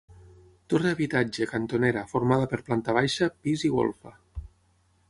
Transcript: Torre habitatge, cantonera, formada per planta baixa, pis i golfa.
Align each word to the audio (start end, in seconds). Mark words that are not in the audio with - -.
Torre 0.73 0.93
habitatge, 0.95 1.47
cantonera, 1.51 2.03
formada 2.15 2.49
per 2.55 2.61
planta 2.71 2.97
baixa, 3.01 3.31
pis 3.45 3.69
i 3.71 3.73
golfa. 3.79 4.19